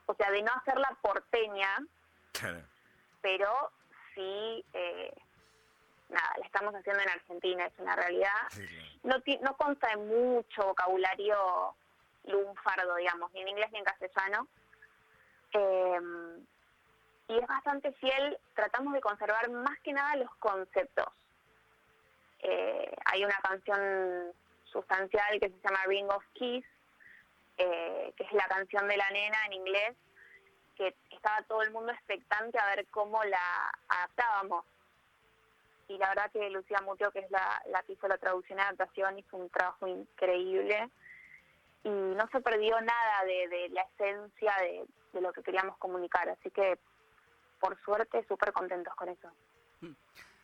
o 0.08 0.13
sea, 0.16 0.30
de 0.30 0.42
no 0.42 0.51
hacerla 0.62 0.98
porteña, 1.01 1.78
Claro. 2.34 2.62
Pero 3.22 3.72
sí, 4.16 4.66
eh, 4.74 5.13
nada, 6.10 6.34
la 6.38 6.46
estamos 6.46 6.74
haciendo 6.74 7.01
en 7.04 7.10
Argentina, 7.10 7.66
es 7.66 7.74
una 7.80 7.96
realidad. 7.96 8.32
Sí. 8.50 8.66
No, 9.04 9.16
no 9.42 9.58
consta 9.58 9.90
de 9.90 9.98
mucho 9.98 10.63
vocabulario 10.63 11.75
lunfardo, 12.25 12.96
digamos, 12.96 13.32
ni 13.34 13.42
en 13.42 13.48
inglés 13.48 13.72
ni 13.72 13.80
en 13.80 13.86
castellano. 13.86 14.48
Eh, 15.54 16.00
y 17.28 17.38
es 17.38 17.48
bastante 17.48 17.94
fiel, 17.94 18.38
tratamos 18.56 18.94
de 18.94 19.01
conservar 19.01 19.50
más 19.50 19.80
que 19.80 19.94
nada 19.94 20.18
los 20.18 20.34
conceptos. 20.36 21.08
Eh, 22.40 22.94
hay 23.06 23.24
una 23.24 23.38
canción 23.42 24.34
sustancial 24.66 25.40
que 25.40 25.50
se 25.50 25.62
llama 25.63 25.84
Ring 25.86 26.10
of 26.10 26.24
Keys, 26.34 26.66
eh, 27.58 28.13
que 28.18 28.24
es 28.24 28.32
la 28.34 28.48
canción 28.48 28.88
de 28.88 28.98
la 28.98 29.10
nena 29.12 29.38
en 29.46 29.54
inglés, 29.54 29.96
que 30.81 31.15
estaba 31.15 31.43
todo 31.43 31.61
el 31.61 31.71
mundo 31.71 31.91
expectante 31.91 32.57
a 32.57 32.65
ver 32.75 32.88
cómo 32.88 33.23
la 33.23 33.71
adaptábamos. 33.88 34.65
Y 35.88 35.97
la 35.97 36.09
verdad 36.09 36.31
que 36.31 36.50
Lucía 36.50 36.81
Mutio, 36.81 37.11
que 37.11 37.19
es 37.19 37.29
la, 37.29 37.61
la 37.67 37.83
que 37.83 37.93
hizo 37.93 38.07
la 38.07 38.17
traducción 38.17 38.57
y 38.57 38.61
adaptación, 38.61 39.19
hizo 39.19 39.38
un 39.38 39.50
trabajo 39.50 39.88
increíble. 39.88 40.89
Y 41.83 41.89
no 41.89 42.27
se 42.31 42.41
perdió 42.41 42.79
nada 42.81 43.25
de, 43.25 43.47
de 43.47 43.69
la 43.69 43.81
esencia 43.81 44.53
de, 44.61 44.85
de 45.13 45.21
lo 45.21 45.33
que 45.33 45.43
queríamos 45.43 45.77
comunicar. 45.77 46.29
Así 46.29 46.50
que, 46.50 46.79
por 47.59 47.79
suerte, 47.83 48.25
súper 48.27 48.51
contentos 48.53 48.95
con 48.95 49.09
eso. 49.09 49.29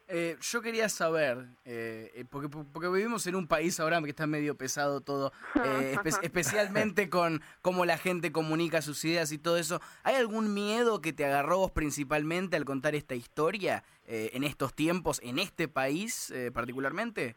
Eh, 0.10 0.38
yo 0.40 0.62
quería 0.62 0.88
saber, 0.88 1.50
eh, 1.66 2.12
eh, 2.16 2.24
porque, 2.30 2.48
porque 2.48 2.88
vivimos 2.88 3.28
en 3.28 3.36
un 3.36 3.46
país 3.46 3.78
ahora 3.82 4.02
que 4.02 4.10
está 4.10 4.26
medio 4.26 4.56
pesado 4.56 5.02
todo, 5.02 5.34
eh, 5.66 5.96
espe- 5.98 6.20
especialmente 6.22 7.10
con 7.10 7.42
cómo 7.62 7.84
la 7.84 7.98
gente 7.98 8.32
comunica 8.32 8.82
sus 8.82 9.04
ideas 9.04 9.34
y 9.34 9.38
todo 9.38 9.58
eso. 9.58 9.82
¿Hay 10.04 10.16
algún 10.16 10.54
miedo 10.54 11.02
que 11.02 11.12
te 11.12 11.26
agarró 11.26 11.58
vos 11.58 11.72
principalmente 11.72 12.56
al 12.56 12.64
contar 12.64 12.96
esta 12.96 13.16
historia 13.16 13.84
eh, 14.06 14.30
en 14.34 14.46
estos 14.46 14.74
tiempos, 14.74 15.20
en 15.24 15.40
este 15.40 15.68
país 15.68 16.32
eh, 16.32 16.52
particularmente? 16.54 17.36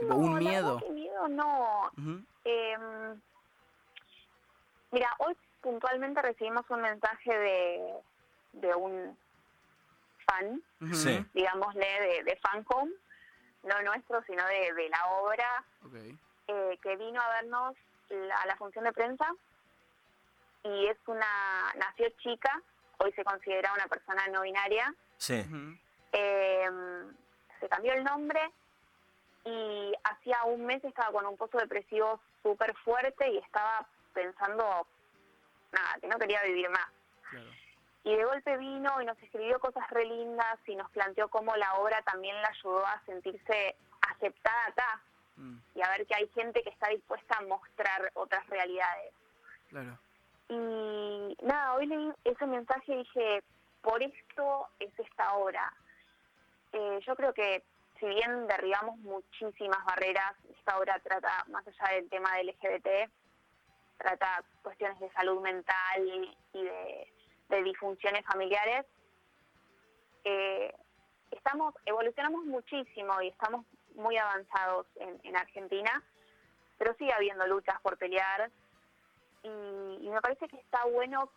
Tipo, 0.00 0.14
No, 0.14 0.18
un 0.18 0.38
miedo. 0.38 0.78
que 0.78 0.90
miedo 0.90 1.28
no. 1.28 1.92
Eh, 2.44 2.76
mira, 4.90 5.08
hoy 5.18 5.36
puntualmente 5.60 6.20
recibimos 6.22 6.68
un 6.70 6.82
mensaje 6.82 7.38
de, 7.38 7.92
de 8.54 8.74
un 8.74 9.16
fan, 10.36 10.62
digámosle, 11.34 11.86
de, 12.00 12.24
de 12.24 12.36
Fan 12.36 12.64
Home, 12.68 12.92
no 13.64 13.82
nuestro, 13.82 14.22
sino 14.24 14.44
de, 14.46 14.72
de 14.74 14.88
la 14.88 15.06
obra, 15.20 15.64
eh, 16.48 16.78
que 16.82 16.96
vino 16.96 17.20
a 17.20 17.28
vernos 17.40 17.76
la- 18.08 18.36
a 18.42 18.46
la 18.46 18.56
función 18.56 18.84
de 18.84 18.92
prensa 18.92 19.26
y 20.64 20.86
es 20.86 20.96
una, 21.06 21.72
nació 21.76 22.08
chica, 22.18 22.60
hoy 22.98 23.12
se 23.12 23.24
considera 23.24 23.72
una 23.72 23.86
persona 23.86 24.26
no 24.28 24.42
binaria, 24.42 24.94
Sí. 25.16 25.44
Eh, 26.12 26.68
se 27.60 27.68
cambió 27.68 27.92
el 27.92 28.02
nombre 28.04 28.40
y 29.44 29.92
hacía 30.04 30.42
un 30.44 30.66
mes 30.66 30.82
estaba 30.84 31.12
con 31.12 31.26
un 31.26 31.36
pozo 31.36 31.58
depresivo 31.58 32.20
súper 32.42 32.74
fuerte 32.84 33.28
y 33.30 33.38
estaba 33.38 33.86
pensando, 34.12 34.86
nada, 35.72 35.94
que 36.00 36.08
no 36.08 36.18
quería 36.18 36.42
vivir 36.42 36.68
más. 36.70 36.86
Claro. 37.30 37.46
Y 38.04 38.16
de 38.16 38.24
golpe 38.24 38.56
vino 38.56 39.00
y 39.00 39.04
nos 39.04 39.18
escribió 39.22 39.60
cosas 39.60 39.88
re 39.90 40.04
lindas 40.04 40.58
y 40.66 40.74
nos 40.74 40.90
planteó 40.90 41.28
cómo 41.28 41.54
la 41.56 41.74
obra 41.74 42.02
también 42.02 42.40
la 42.42 42.48
ayudó 42.48 42.84
a 42.84 43.00
sentirse 43.06 43.76
aceptada 44.00 44.66
acá 44.66 45.02
Mm, 45.36 45.56
y 45.74 45.82
a 45.82 45.88
ver 45.88 46.06
que 46.06 46.14
hay 46.14 46.28
gente 46.28 46.62
que 46.62 46.70
está 46.70 46.88
dispuesta 46.88 47.38
a 47.38 47.42
mostrar 47.42 48.10
otras 48.14 48.46
realidades. 48.48 49.12
claro. 49.68 49.98
Y 50.48 51.36
nada, 51.42 51.74
hoy 51.74 51.86
leí 51.86 52.12
ese 52.24 52.44
mensaje 52.44 52.92
y 52.92 52.98
dije, 52.98 53.42
por 53.80 54.02
esto 54.02 54.68
es 54.80 54.92
esta 54.98 55.32
obra. 55.34 55.72
Eh, 56.72 57.00
yo 57.06 57.16
creo 57.16 57.32
que 57.32 57.62
si 57.98 58.04
bien 58.06 58.46
derribamos 58.48 58.98
muchísimas 58.98 59.82
barreras, 59.86 60.34
esta 60.58 60.78
obra 60.78 60.98
trata, 60.98 61.46
más 61.48 61.66
allá 61.66 61.94
del 61.94 62.10
tema 62.10 62.36
del 62.36 62.48
LGBT, 62.48 63.10
trata 63.96 64.44
cuestiones 64.62 65.00
de 65.00 65.10
salud 65.12 65.40
mental 65.40 66.34
y 66.52 66.62
de, 66.62 66.81
de 67.62 67.70
disfunciones 67.70 68.24
familiares. 68.24 68.86
Eh, 70.24 70.74
estamos, 71.30 71.74
evolucionamos 71.86 72.44
muchísimo 72.44 73.20
y 73.22 73.28
estamos 73.28 73.66
muy 73.94 74.16
avanzados 74.16 74.86
en, 74.96 75.20
en 75.24 75.36
Argentina, 75.36 76.02
pero 76.78 76.94
sigue 76.94 77.12
habiendo 77.12 77.46
luchas 77.46 77.80
por 77.82 77.98
pelear 77.98 78.50
y, 79.42 79.48
y 80.00 80.08
me 80.08 80.20
parece 80.20 80.48
que 80.48 80.56
está 80.56 80.84
bueno 80.86 81.30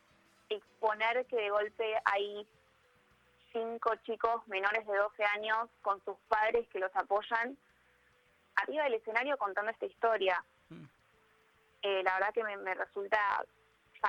exponer 0.49 1.25
que 1.25 1.35
de 1.37 1.49
golpe 1.49 1.95
hay 2.05 2.47
cinco 3.51 3.95
chicos 4.05 4.47
menores 4.47 4.85
de 4.85 4.95
12 4.95 5.23
años 5.23 5.69
con 5.81 6.03
sus 6.03 6.17
padres 6.27 6.67
que 6.69 6.79
los 6.79 6.95
apoyan 6.95 7.57
arriba 8.55 8.83
del 8.83 8.95
escenario 8.95 9.37
contando 9.37 9.71
esta 9.71 9.85
historia. 9.85 10.43
Mm. 10.69 10.85
Eh, 11.81 12.03
la 12.03 12.13
verdad 12.15 12.33
que 12.33 12.43
me, 12.43 12.57
me 12.57 12.73
resulta 12.73 13.45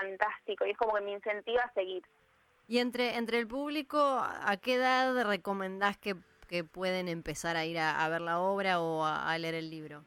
fantástico 0.01 0.67
y 0.67 0.71
es 0.71 0.77
como 0.79 0.95
que 0.95 1.01
me 1.03 1.13
incentiva 1.13 1.63
a 1.63 1.73
seguir. 1.73 2.05
Y 2.69 2.79
entre, 2.79 3.17
entre 3.17 3.39
el 3.39 3.47
público, 3.47 3.99
¿a 3.99 4.57
qué 4.61 4.75
edad 4.75 5.25
recomendás 5.27 5.97
que, 5.99 6.17
que 6.49 6.65
pueden 6.65 7.09
empezar 7.09 7.57
a 7.57 7.65
ir 7.65 7.79
a, 7.79 8.05
a 8.05 8.09
ver 8.09 8.21
la 8.21 8.41
obra 8.41 8.81
o 8.81 9.05
a, 9.05 9.31
a 9.31 9.39
leer 9.39 9.55
el 9.55 9.71
libro? 9.71 10.05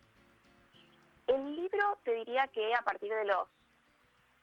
El 1.28 1.56
libro 1.56 1.98
te 2.04 2.12
diría 2.16 2.48
que 2.48 2.74
a 2.74 2.82
partir 2.82 3.14
de 3.14 3.26
los 3.26 3.48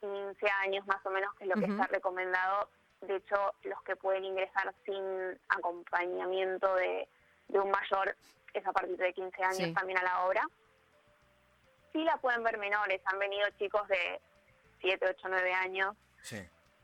15 0.00 0.46
años 0.64 0.86
más 0.86 1.04
o 1.04 1.10
menos, 1.10 1.34
que 1.34 1.44
es 1.44 1.50
lo 1.50 1.56
que 1.56 1.66
está 1.70 1.86
recomendado, 1.88 2.68
de 3.02 3.16
hecho 3.16 3.52
los 3.64 3.82
que 3.82 3.96
pueden 3.96 4.24
ingresar 4.24 4.72
sin 4.84 5.38
acompañamiento 5.48 6.74
de, 6.76 7.08
de 7.48 7.58
un 7.58 7.70
mayor 7.70 8.16
es 8.54 8.66
a 8.66 8.72
partir 8.72 8.96
de 8.96 9.12
15 9.12 9.42
años 9.42 9.56
Sí. 9.58 9.74
también 9.74 9.98
a 9.98 10.02
la 10.04 10.24
obra. 10.24 10.42
Sí 11.92 12.02
la 12.04 12.16
pueden 12.18 12.42
ver 12.42 12.56
menores, 12.58 13.00
han 13.04 13.18
venido 13.18 13.46
chicos 13.58 13.86
de 13.88 14.20
7, 14.80 15.06
8, 15.09 15.28
9 15.28 15.52
años 15.54 15.97
Sí. 16.23 16.37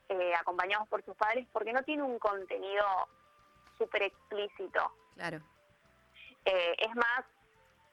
eh, 0.08 0.34
acompañados 0.34 0.86
por 0.88 1.04
sus 1.04 1.16
padres 1.16 1.46
porque 1.52 1.72
no 1.72 1.82
tiene 1.82 2.02
un 2.02 2.18
contenido 2.18 2.84
súper 3.78 4.02
explícito. 4.04 4.92
Claro. 5.14 5.40
Eh, 6.44 6.74
es 6.78 6.94
más, 6.94 7.24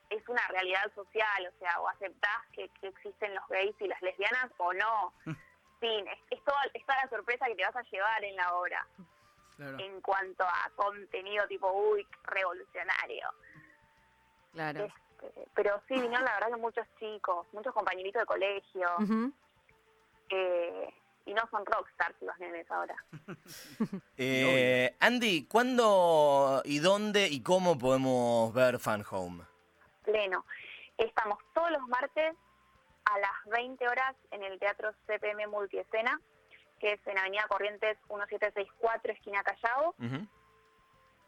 es 0.10 0.28
una 0.28 0.46
realidad 0.50 0.92
social, 0.96 1.48
o 1.54 1.60
sea, 1.60 1.80
o 1.82 1.88
aceptás 1.90 2.46
que, 2.54 2.70
que 2.82 2.88
existen 2.88 3.34
los 3.36 3.48
gays 3.48 3.76
y 3.80 3.88
las 3.88 4.02
lesbianas 4.02 4.50
o 4.58 4.74
no. 4.74 5.14
Fin, 5.80 6.08
es, 6.08 6.20
es, 6.32 6.44
toda, 6.44 6.62
es 6.74 6.86
toda 6.86 6.98
la 7.04 7.10
sorpresa 7.10 7.46
que 7.46 7.56
te 7.56 7.64
vas 7.66 7.76
a 7.76 7.84
llevar 7.84 8.24
en 8.24 8.36
la 8.36 8.54
obra 8.56 8.86
Claro. 9.56 9.78
en 9.80 10.02
cuanto 10.02 10.44
a 10.46 10.70
contenido 10.76 11.46
tipo, 11.48 11.72
uy, 11.72 12.06
revolucionario. 12.24 13.30
Claro. 14.54 14.86
Este, 14.86 15.48
pero 15.54 15.82
sí, 15.88 15.94
vinieron 15.96 16.24
la 16.26 16.34
verdad 16.34 16.48
que 16.48 16.56
muchos 16.62 16.88
chicos, 16.98 17.46
muchos 17.52 17.74
compañeritos 17.74 18.22
de 18.22 18.26
colegio, 18.26 18.88
Ujú. 19.00 19.32
Eh, 20.30 20.94
y 21.26 21.34
no 21.34 21.42
son 21.52 21.66
rockstars 21.66 22.16
los 22.22 22.38
nenes 22.40 22.70
ahora. 22.72 22.96
Eh, 24.18 24.96
Andy, 25.00 25.46
¿cuándo 25.46 26.62
y 26.66 26.80
dónde 26.80 27.28
y 27.30 27.42
cómo 27.42 27.78
podemos 27.78 28.54
ver 28.54 28.80
Fan 28.80 29.06
Home? 29.12 29.44
pleno. 30.04 30.46
Estamos 30.98 31.38
todos 31.54 31.72
los 31.72 31.82
martes 31.88 32.36
a 33.06 33.20
las 33.20 33.32
20 33.56 33.88
horas 33.88 34.16
en 34.32 34.44
el 34.44 34.60
Teatro 34.60 34.92
CPM 35.08 35.48
Multiescena, 35.48 36.20
que 36.80 36.94
es 36.94 37.00
en 37.08 37.18
Avenida 37.18 37.46
Corrientes 37.48 37.98
1764, 38.10 39.14
esquina 39.14 39.42
Callao, 39.44 39.96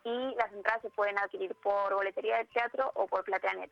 y 0.04 0.36
las 0.36 0.52
entradas 0.52 0.82
se 0.82 0.90
pueden 0.90 1.18
adquirir 1.20 1.54
por 1.56 1.94
boletería 1.94 2.38
del 2.38 2.48
teatro 2.48 2.92
o 2.96 3.08
por 3.08 3.24
Plateanet. 3.24 3.72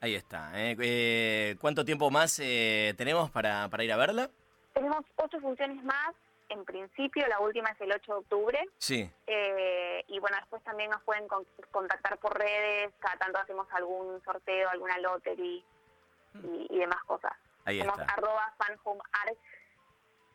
Ahí 0.00 0.14
está. 0.14 0.50
eh. 0.54 0.74
Eh, 0.80 1.56
¿Cuánto 1.60 1.84
tiempo 1.84 2.10
más 2.10 2.40
eh, 2.42 2.94
tenemos 2.96 3.30
para, 3.30 3.68
para 3.68 3.84
ir 3.84 3.92
a 3.92 3.96
verla? 3.98 4.30
Tenemos 4.72 5.04
ocho 5.16 5.40
funciones 5.40 5.82
más, 5.84 6.14
en 6.48 6.64
principio 6.64 7.26
la 7.28 7.40
última 7.40 7.68
es 7.70 7.80
el 7.80 7.92
8 7.92 8.12
de 8.12 8.18
octubre, 8.18 8.68
Sí. 8.78 9.10
eh, 9.26 10.04
y 10.08 10.18
bueno, 10.18 10.36
después 10.38 10.62
también 10.64 10.90
nos 10.90 11.02
pueden 11.02 11.28
con- 11.28 11.46
contactar 11.70 12.18
por 12.18 12.36
redes, 12.38 12.92
cada 12.98 13.16
tanto 13.16 13.38
hacemos 13.38 13.66
algún 13.72 14.20
sorteo, 14.24 14.68
alguna 14.70 14.98
lottery 14.98 15.64
y, 16.44 16.66
y 16.70 16.78
demás 16.78 17.02
cosas. 17.04 17.32
Ahí 17.64 17.80
Somos 17.80 17.98
está. 18.00 18.12
arroba 18.14 18.52
fanhomearch 18.58 19.38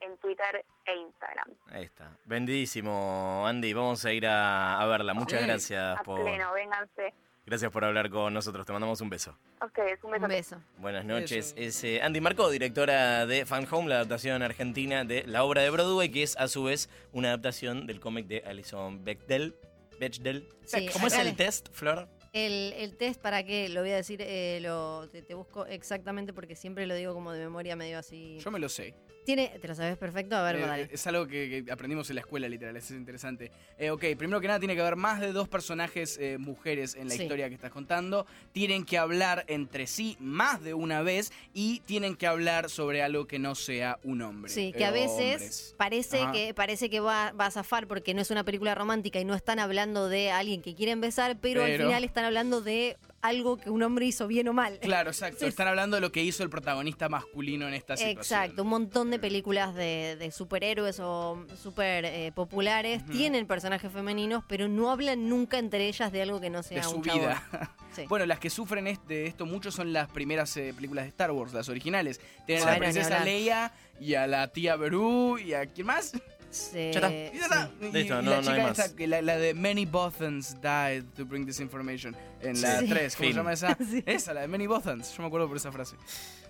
en 0.01 0.17
Twitter 0.17 0.63
e 0.85 0.95
Instagram. 0.95 1.49
Ahí 1.71 1.83
está. 1.83 2.11
Bendísimo, 2.25 3.43
Andy. 3.47 3.73
Vamos 3.73 4.05
a 4.05 4.11
ir 4.13 4.27
a, 4.27 4.79
a 4.79 4.85
verla. 4.85 5.13
Muchas 5.13 5.39
Sí. 5.41 5.47
gracias 5.47 5.99
A 5.99 6.03
por, 6.03 6.21
pleno, 6.21 6.51
vénganse. 6.53 7.13
Gracias 7.45 7.71
por 7.71 7.83
hablar 7.85 8.09
con 8.09 8.33
nosotros. 8.33 8.65
Te 8.65 8.73
mandamos 8.73 9.01
un 9.01 9.09
beso. 9.09 9.37
A 9.59 9.65
ustedes, 9.65 10.03
un 10.03 10.11
beso. 10.11 10.23
Un 10.23 10.29
beso. 10.29 10.61
Buenas 10.77 11.05
noches. 11.05 11.53
Beso. 11.55 11.67
Es 11.67 11.83
eh, 11.83 12.01
Andy 12.01 12.21
Marco, 12.21 12.49
directora 12.49 13.25
de 13.25 13.45
Fan 13.45 13.67
Home, 13.71 13.89
la 13.89 13.95
adaptación 13.95 14.41
argentina 14.41 15.03
de 15.03 15.23
la 15.27 15.43
obra 15.43 15.61
de 15.61 15.69
Broadway, 15.69 16.09
que 16.09 16.23
es 16.23 16.35
a 16.37 16.47
su 16.47 16.63
vez 16.63 16.89
una 17.11 17.29
adaptación 17.29 17.87
del 17.87 17.99
cómic 17.99 18.27
de 18.27 18.43
Alison 18.45 19.03
Bechdel. 19.03 19.55
Bechdel. 19.99 20.47
Sí, 20.65 20.89
¿Cómo 20.91 21.07
es 21.07 21.17
el 21.17 21.35
test, 21.35 21.69
Flor? 21.71 22.07
El, 22.33 22.73
el 22.73 22.97
test, 22.97 23.21
¿para 23.21 23.43
qué? 23.45 23.69
Lo 23.69 23.79
voy 23.79 23.91
a 23.91 23.95
decir, 23.95 24.21
eh, 24.21 24.59
lo, 24.61 25.07
te, 25.09 25.21
te 25.21 25.33
busco 25.33 25.65
exactamente 25.67 26.33
porque 26.33 26.57
siempre 26.57 26.85
lo 26.85 26.93
digo 26.93 27.13
como 27.13 27.31
de 27.31 27.39
memoria 27.39 27.77
medio 27.77 27.97
así. 27.97 28.39
Yo 28.39 28.51
me 28.51 28.59
lo 28.59 28.67
sé. 28.67 28.93
Tiene, 29.25 29.47
¿Te 29.59 29.67
lo 29.67 29.75
sabes 29.75 29.97
perfecto? 29.97 30.35
A 30.35 30.43
ver, 30.43 30.55
Eh, 30.57 30.59
dale. 30.61 30.89
es 30.91 31.07
algo 31.07 31.25
que, 31.27 31.63
que 31.65 31.71
aprendimos 31.71 32.09
en 32.09 32.15
la 32.15 32.21
escuela, 32.21 32.47
literal, 32.47 32.75
es 32.77 32.91
interesante. 32.91 33.51
Eh, 33.77 33.89
ok, 33.89 34.03
primero 34.17 34.39
que 34.39 34.47
nada 34.47 34.59
tiene 34.59 34.75
que 34.75 34.81
haber 34.81 34.95
más 34.95 35.19
de 35.19 35.31
dos 35.33 35.49
personajes 35.49 36.17
eh, 36.21 36.37
mujeres 36.37 36.95
en 36.95 37.07
la 37.09 37.15
Sí. 37.15 37.23
historia 37.23 37.49
que 37.49 37.55
estás 37.55 37.71
contando. 37.71 38.25
Tienen 38.51 38.85
que 38.85 38.97
hablar 38.97 39.43
entre 39.47 39.87
sí 39.87 40.15
más 40.19 40.63
de 40.63 40.73
una 40.73 41.01
vez 41.01 41.31
y 41.53 41.79
tienen 41.81 42.15
que 42.15 42.27
hablar 42.27 42.69
sobre 42.69 43.01
algo 43.01 43.25
que 43.27 43.39
no 43.39 43.55
sea 43.55 43.97
un 44.03 44.21
hombre. 44.21 44.51
Sí, 44.51 44.71
eh, 44.73 44.77
que 44.77 44.85
a 44.85 44.89
o 44.91 44.93
veces 44.93 45.33
hombres. 45.33 45.75
parece 45.77 46.21
Ajá. 46.21 46.31
que 46.31 46.53
parece 46.53 46.89
que 46.89 46.99
va, 46.99 47.31
va 47.31 47.47
a 47.47 47.51
zafar 47.51 47.87
porque 47.87 48.13
no 48.13 48.21
es 48.21 48.29
una 48.31 48.43
película 48.43 48.75
romántica 48.75 49.19
y 49.19 49.25
no 49.25 49.33
están 49.33 49.57
hablando 49.59 50.07
de 50.07 50.29
alguien 50.31 50.61
que 50.61 50.75
quieren 50.75 51.01
besar, 51.01 51.37
pero, 51.41 51.63
al 51.63 51.77
final 51.77 52.03
están 52.03 52.25
hablando 52.25 52.61
de 52.61 52.97
algo 53.27 53.57
que 53.57 53.69
un 53.69 53.83
hombre 53.83 54.05
hizo 54.05 54.27
bien 54.27 54.47
o 54.47 54.53
mal. 54.53 54.79
Claro, 54.79 55.09
exacto. 55.09 55.45
Están 55.45 55.67
hablando 55.67 55.97
de 55.97 56.01
lo 56.01 56.11
que 56.11 56.23
hizo 56.23 56.43
el 56.43 56.49
protagonista 56.49 57.09
masculino 57.09 57.67
en 57.67 57.73
esta 57.73 57.97
situación. 57.97 58.19
Exacto, 58.19 58.63
un 58.63 58.69
montón 58.69 59.11
de 59.11 59.19
películas 59.19 59.75
de, 59.75 60.15
de 60.17 60.31
superhéroes 60.31 60.99
o 60.99 61.45
super 61.61 62.05
eh, 62.05 62.31
populares 62.33 63.05
tienen 63.05 63.47
personajes 63.47 63.91
femeninos, 63.91 64.43
pero 64.47 64.67
no 64.67 64.91
hablan 64.91 65.29
nunca 65.29 65.57
entre 65.57 65.87
ellas 65.87 66.11
de 66.11 66.21
algo 66.21 66.39
que 66.39 66.49
no 66.49 66.63
sea 66.63 66.77
de 66.77 66.83
su 66.83 66.97
un 66.97 67.01
vida. 67.01 67.43
Sí. 67.95 68.03
Bueno, 68.09 68.25
las 68.25 68.41
que 68.41 68.49
sufren 68.49 68.83
de 69.07 69.25
esto 69.25 69.45
mucho 69.45 69.71
son 69.71 69.93
las 69.93 70.09
primeras 70.09 70.57
eh, 70.57 70.73
películas 70.75 71.05
de 71.05 71.09
Star 71.11 71.31
Wars, 71.31 71.53
las 71.53 71.69
originales. 71.69 72.19
Tienen 72.45 72.67
a 72.67 72.71
la 72.71 72.77
princesa. 72.77 73.23
Leia 73.23 73.71
y 74.01 74.15
a 74.15 74.27
la 74.27 74.49
tía 74.49 74.75
Beru 74.75 75.37
y 75.37 75.53
a 75.53 75.65
quién 75.65 75.87
más. 75.87 76.11
Sí, 76.49 76.91
Ya 76.93 76.99
está. 76.99 77.11
Y 77.11 77.31
ya 77.37 77.43
está. 77.43 77.69
sí. 77.79 77.89
Listo, 77.91 77.99
y 77.99 78.23
no- 78.23 78.31
la 78.31 78.35
no 78.37 78.41
chica 78.41 78.53
hay 78.53 78.61
más. 78.63 78.79
esta 78.79 79.07
la, 79.07 79.21
la 79.21 79.37
de 79.37 79.53
Many 79.53 79.85
Bothans 79.85 80.55
died 80.61 81.03
to 81.15 81.25
bring 81.25 81.45
this 81.45 81.59
information. 81.59 82.15
En 82.41 82.61
la 82.61 82.79
Sí. 82.79 82.87
3, 82.87 83.15
¿cómo 83.15 83.25
Fin. 83.25 83.33
se 83.33 83.37
llama 83.39 83.53
esa? 83.53 83.77
Sí. 83.89 84.03
Esa, 84.05 84.33
la 84.33 84.41
de 84.41 84.47
Many 84.47 84.67
Bothans. 84.67 85.15
Yo 85.15 85.21
me 85.23 85.27
acuerdo 85.27 85.47
por 85.47 85.57
esa 85.57 85.71
frase. 85.71 85.95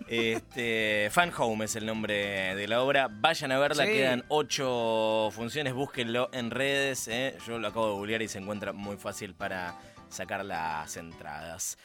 Este, 0.08 1.10
Fan 1.12 1.32
Home 1.38 1.66
es 1.66 1.75
el 1.75 1.86
nombre 1.86 2.56
de 2.56 2.68
la 2.68 2.82
obra. 2.82 3.08
Vayan 3.10 3.52
a 3.52 3.60
verla, 3.60 3.86
Sí. 3.86 3.92
quedan 3.92 4.24
ocho 4.28 5.30
funciones, 5.32 5.74
búsquenlo 5.74 6.30
en 6.34 6.52
redes. 6.52 7.08
¿eh? 7.08 7.36
Yo 7.48 7.58
lo 7.60 7.68
acabo 7.68 7.88
de 7.88 7.94
googlear 7.94 8.22
y 8.22 8.28
se 8.28 8.38
encuentra 8.40 8.74
muy 8.74 8.98
fácil 8.98 9.34
para 9.34 9.75
sacar 10.10 10.46
las 10.46 10.96
entradas. 10.98 11.78